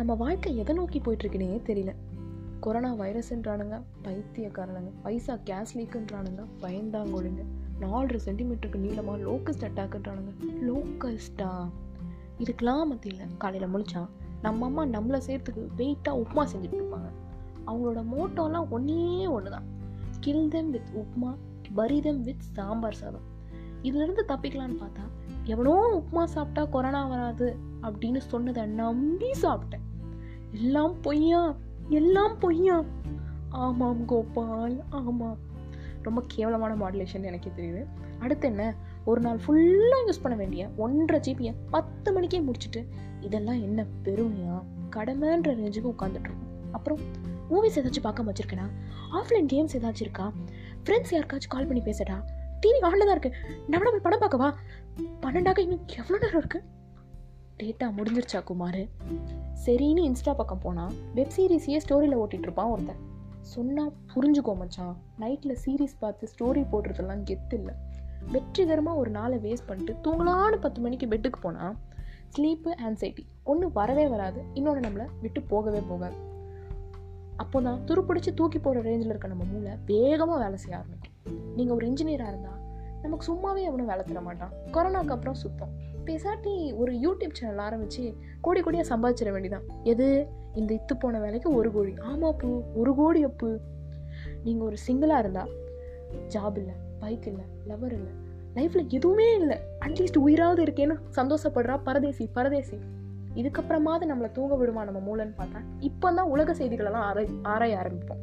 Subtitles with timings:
[0.00, 1.94] நம்ம வாழ்க்கை எதை நோக்கி போயிட்டுருக்குனே தெரியல.
[2.60, 4.92] கொரோனா வைரஸ்ன்றானுங்க பைத்தியக்காரனுங்க.
[5.02, 7.44] பைசா கேஸ் லீக்குன்றானுங்க பயந்தாங்கொழுங்க.
[7.80, 10.30] நாலு சென்டிமீட்டருக்கு நீளமாக லோக்கஸ்ட் அட்டாக்குன்றானுங்க
[10.68, 11.68] லோக்கஸ்டா
[12.38, 14.08] இதுக்கெலாம் மத்தியில் காலையில் முழிச்சா
[14.42, 17.10] நம்ம அம்மா நம்மளை சேர்த்துக்கு வெயிட்டாக உப்புமா செஞ்சுட்டு இருப்பாங்க.
[17.66, 19.64] அவங்களோட மோட்டோலாம் ஒன்றே ஒன்று தான்
[20.20, 21.34] கில் தெம் வித் உப்மா
[21.74, 23.26] பரிதம் வித் சாம்பார் சாதம்.
[23.82, 25.04] இதுலேருந்து தப்பிக்கலான்னு பார்த்தா
[25.44, 29.88] எவனோ உப்புமா சாப்பிட்டா கொரோனா வராது அப்படின்னு சொன்னதை நம்பி சாப்பிட்டேன்.
[30.52, 31.56] எல்லாம் பொய்யா?
[31.88, 32.84] எல்லாம் பொய்யா?
[33.48, 35.38] ஆமாம் கோபால் ஆமாம்.
[36.02, 37.86] ரொம்ப கேவலமான மாடுலேஷன் எனக்கே தெரியுது.
[38.18, 38.74] அடுத்து என்ன?
[39.04, 42.86] ஒரு நாள் ஃபுல்லாக யூஸ் பண்ண வேண்டிய ஒன்றரை ஜிபியை பத்து மணிக்கே முடிச்சுட்டு
[43.20, 44.62] இதெல்லாம் என்ன பெருமையா?
[44.96, 46.30] கடமைன்ற ரேஞ்சுக்கு உட்காந்துட்டு
[46.72, 46.98] அப்புறம்
[47.50, 48.70] மூவிஸ் ஏதாச்சும் பார்க்க வச்சிருக்கேனா?
[49.12, 50.32] ஆஃப்லைன் கேம்ஸ் ஏதாச்சும் இருக்கா?
[50.84, 52.24] ஃப்ரெண்ட்ஸ் யாருக்காச்சும் கால் பண்ணி பேசடா
[52.66, 53.34] டிவி ஆன்ல தான் இருக்கு.
[53.68, 54.54] நம்ம போய் படம் பார்க்கவா?
[55.22, 56.62] பன்னெண்டாக இன்னும் எவ்வளோ நேரம் இருக்குது
[57.62, 58.82] டேட்டா முடிஞ்சிருச்சா குமார்?
[59.64, 63.00] சரின்னு இன்ஸ்டா பக்கம் போனால் வெப் சீரிஸையே ஸ்டோரியில் ஓட்டிகிட்டு இருப்பான் ஒருத்தன்.
[63.52, 64.94] சொன்னால் புரிஞ்சுக்கோ மச்சான்.
[65.22, 67.74] நைட்டில் சீரீஸ் பார்த்து ஸ்டோரி போடுறதெல்லாம் கெத்து இல்லை.
[68.32, 71.76] வெற்றிகரமாக ஒரு நாளை வேஸ்ட் பண்ணிட்டு தூங்கலான்னு பத்து மணிக்கு பெட்டுக்கு போனால்
[72.34, 73.22] ஸ்லீப்பு ஆன்சைட்டி
[73.52, 76.16] ஒன்று வரவே வராது இன்னொன்று நம்மளை விட்டு போகவே போகாது.
[77.42, 81.16] அப்போ தான் துருப்பிடிச்சு தூக்கி போகிற ரேஞ்சில் இருக்க நம்ம மூளை வேகமாக வேலை செய்ய ஆரம்பிக்கும்.
[81.56, 82.58] நீங்கள் ஒரு இன்ஜினியராக இருந்தால்
[83.04, 84.52] நமக்கு சும்மாவே அவனும் வேலை தர மாட்டான்.
[84.74, 85.72] கொரோனாக்கு அப்புறம் சுத்தம்.
[86.10, 90.26] பேசாட்டி ஒரு யூடியூப் சேனல் ஆரம்பித்து கோடி கோடியாக சம்பாதிச்சிட வேண்டியதான் எது?
[90.54, 91.92] இந்த இத்து போன வேலைக்கு ஒரு கோடி.
[91.92, 93.60] ஆமாப்பு ஒரு கோடி அப்பு.
[94.44, 95.50] நீங்கள் ஒரு சிங்கிளாக இருந்தால்
[96.28, 98.12] ஜாப் இல்லை பைக் இல்லை லவர் இல்லை
[98.54, 99.58] லைஃப்பில் எதுவுமே இல்லை.
[99.86, 102.78] அட்லீஸ்ட் உயிராவது இருக்கேன்னு சந்தோஷப்படுறா பரதேசி பரதேசி.
[103.34, 108.22] இதுக்கப்புறமாவது நம்மளை தூங்க விடுமா நம்ம மூலன்னு பார்த்தா இப்போ தான் உலக செய்திகளெல்லாம் ஆராய் ஆராய ஆரம்பிப்போம்.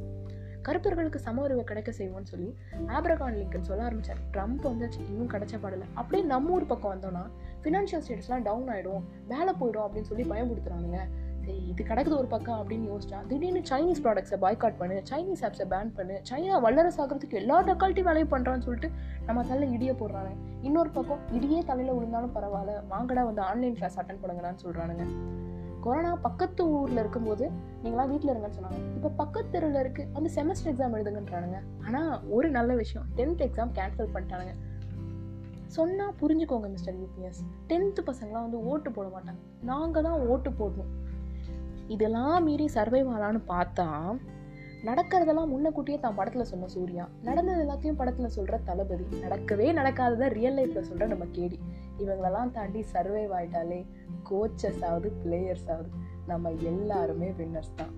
[0.62, 2.56] கருப்பர்களுக்கு சம உரிமை கிடைக்க செய்வோம்னு சொல்லி
[2.88, 5.86] ஆப்ரகான் லிங்கன் சொல்ல ஆரம்பித்தார் ட்ரம்ப் வந்து இன்னும் கிடைச்ச பாடல.
[5.94, 7.24] அப்படியே நம்ம ஊர் பக்கம் வந்தோம்னா
[7.68, 11.00] ஃபினான்ஷியல் ஸ்டேட்டஸ்லாம் டவுன் ஆகிடும் வேலை போயிடும் அப்படின்னு சொல்லி பயன்படுத்துறானுங்க
[11.46, 15.92] சரி இது கிடக்குது ஒரு பக்கம் அப்படின்னு யோசிச்சா திடீர்னு சைனீஸ் ப்ராடக்ட்ஸை பாய்காட் பண்ணு சைனீஸ் ஆப்ஸை பேன்
[15.98, 18.90] பண்ணு சைனா வல்லரசு ஆகிறதுக்கு எல்லா டக்கால்ட்டி வேலையும் பண்ணுறான்னு சொல்லிட்டு
[19.28, 20.32] நம்ம தலை இடிய போடுறாங்க
[20.70, 25.06] இன்னொரு பக்கம் இடியே தலையில் விழுந்தாலும் பரவாயில்ல வாங்கடா வந்து ஆன்லைன் கிளாஸ் அட்டன் பண்ணுங்கடான்னு சொல்கிறானுங்க
[25.86, 27.46] கொரோனா பக்கத்து ஊரில் இருக்கும்போது
[27.84, 28.80] நீங்களாம் வீட்டில் இருங்கன்னு சொன்னாங்க.
[28.96, 31.60] இப்போ பக்கத்து தெருவில் இருக்குது அந்த செமஸ்டர் எக்ஸாம் எழுதுங்கன்றானுங்க.
[31.86, 34.54] ஆனால் ஒரு நல்ல விஷயம் டென்த் எக்ஸாம் கேன்சல் பண்ணிட்டானுங்க.
[35.68, 39.42] சொன்னால் புரிஞ்சுக்கோங்க மிஸ்டர் யூபிஎஸ் டென்த்து பசங்களாம் வந்து ஓட்டு போட மாட்டாங்க.
[39.62, 40.92] நாங்கள் தான் ஓட்டு போடணும்.
[41.88, 43.88] இதெல்லாம் மீறி சர்வைவ் ஆகலான்னு பார்த்தா
[44.84, 47.08] நடக்கிறதெல்லாம் முன்னக்கூட்டியே தான் படத்தில் சொன்ன சூர்யா.
[47.24, 49.04] நடந்தது எல்லாத்தையும் படத்தில் சொல்கிற தளபதி.
[49.04, 51.60] நடக்கவே நடக்காததை ரியல் லைஃப்பில் சொல்கிற நம்ம கேடி.
[51.98, 53.86] இவங்களெல்லாம் தாண்டி சர்வைவ் ஆகிட்டாலே
[54.30, 55.90] கோச்சஸ் ஆகுது பிளேயர்ஸ் ஆகுது
[56.28, 57.94] நம்ம எல்லாருமே வின்னர்ஸ் தான்.